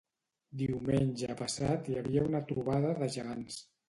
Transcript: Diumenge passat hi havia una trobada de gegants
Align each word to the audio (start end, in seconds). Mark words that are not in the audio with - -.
Diumenge 0.59 1.35
passat 1.41 1.89
hi 1.91 1.97
havia 1.99 2.23
una 2.31 2.41
trobada 2.53 2.95
de 3.03 3.11
gegants 3.17 3.59